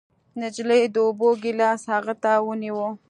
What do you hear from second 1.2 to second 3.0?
ګېلاس هغه ته ونيو.